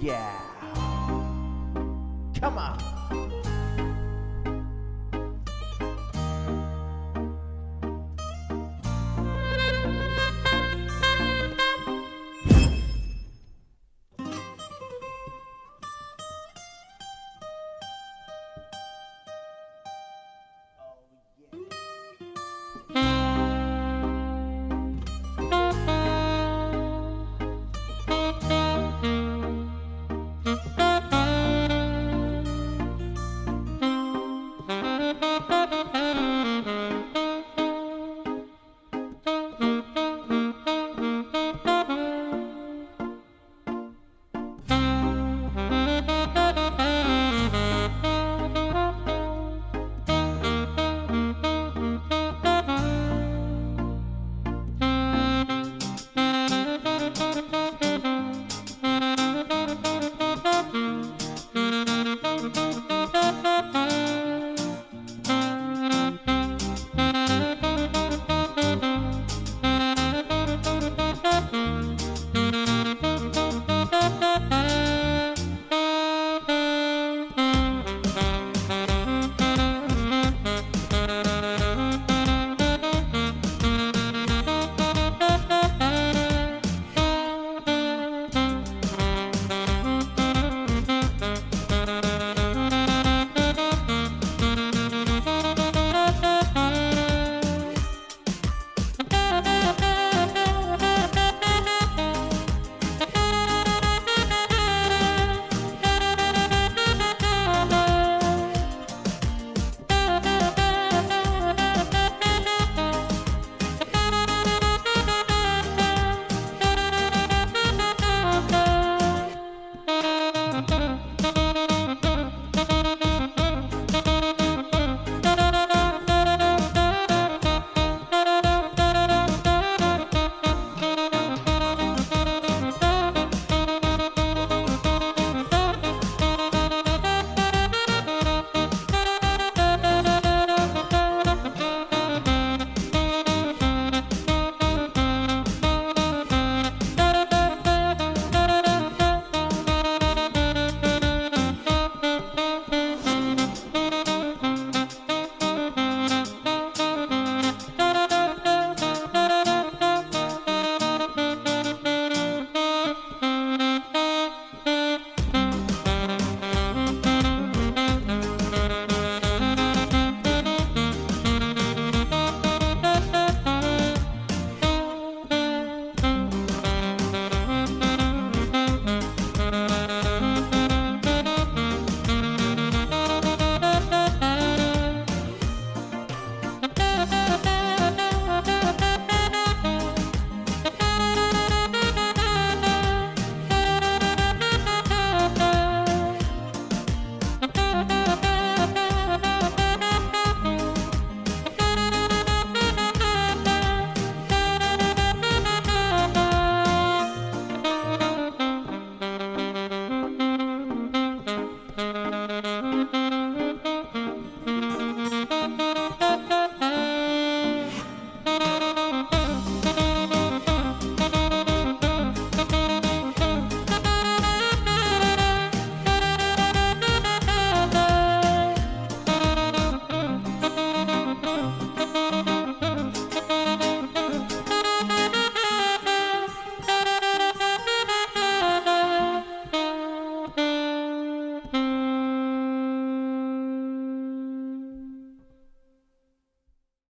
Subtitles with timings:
[0.00, 0.32] yeah.
[2.40, 3.39] Come on.